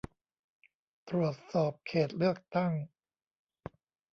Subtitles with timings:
[1.09, 2.71] ตรวจสอบเขตเลือกตั้ง